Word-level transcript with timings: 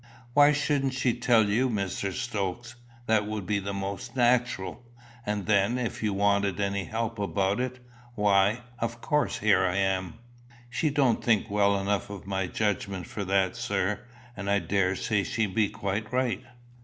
"Why 0.33 0.51
shouldn't 0.51 0.95
she 0.95 1.13
tell 1.13 1.47
you, 1.47 1.69
Mr. 1.69 2.11
Stokes? 2.11 2.73
That 3.05 3.27
would 3.27 3.45
be 3.45 3.59
most 3.59 4.15
natural. 4.15 4.83
And 5.27 5.45
then, 5.45 5.77
if 5.77 6.01
you 6.01 6.11
wanted 6.11 6.59
any 6.59 6.85
help 6.85 7.19
about 7.19 7.59
it, 7.59 7.77
why, 8.15 8.61
of 8.79 8.99
course, 8.99 9.37
here 9.37 9.63
I 9.63 9.75
am." 9.75 10.15
"She 10.71 10.89
don't 10.89 11.23
think 11.23 11.51
well 11.51 11.79
enough 11.79 12.09
of 12.09 12.25
my 12.25 12.47
judgment 12.47 13.05
for 13.05 13.23
that, 13.25 13.55
sir; 13.55 13.99
and 14.35 14.49
I 14.49 14.57
daresay 14.57 15.21
she 15.23 15.45
be 15.45 15.69
quite 15.69 16.11
right. 16.11 16.43